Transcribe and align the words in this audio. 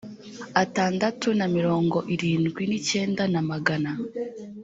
atandatu 0.63 1.27
na 1.39 1.47
mirongo 1.55 1.97
irindwi 2.13 2.63
n 2.69 2.73
icyenda 2.79 3.23
na 3.33 3.41
magana 3.49 3.91